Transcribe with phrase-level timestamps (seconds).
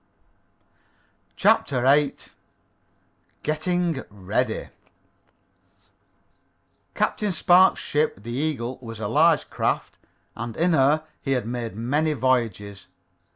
[1.35, 2.15] CHAPTER VIII
[3.43, 4.69] GETTING READY
[6.95, 9.99] Captain Spark's ship, the Eagle, was a large craft,
[10.35, 12.87] and in her he had made many voyages.